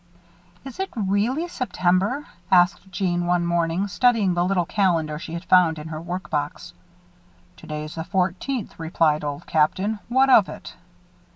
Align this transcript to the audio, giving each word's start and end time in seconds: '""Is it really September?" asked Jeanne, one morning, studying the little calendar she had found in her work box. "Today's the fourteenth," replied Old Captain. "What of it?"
'""Is 0.65 0.79
it 0.79 0.89
really 0.95 1.47
September?" 1.47 2.25
asked 2.49 2.89
Jeanne, 2.91 3.27
one 3.27 3.45
morning, 3.45 3.87
studying 3.87 4.33
the 4.33 4.43
little 4.43 4.65
calendar 4.65 5.19
she 5.19 5.35
had 5.35 5.45
found 5.45 5.77
in 5.77 5.89
her 5.89 6.01
work 6.01 6.31
box. 6.31 6.73
"Today's 7.55 7.93
the 7.93 8.03
fourteenth," 8.03 8.79
replied 8.79 9.23
Old 9.23 9.45
Captain. 9.45 9.99
"What 10.09 10.31
of 10.31 10.49
it?" 10.49 10.73